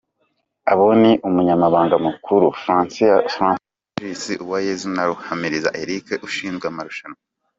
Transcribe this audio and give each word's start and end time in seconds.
Abo 0.71 0.87
ni 1.01 1.11
Umunyamabanga 1.27 1.95
Mukuru, 2.05 2.45
François 2.61 3.55
Regis 4.01 4.25
Uwayezu 4.43 4.87
na 4.95 5.03
Ruhamiriza 5.09 5.69
Eric 5.81 6.05
ushinzwe 6.27 6.65
amarushanwa. 6.71 7.17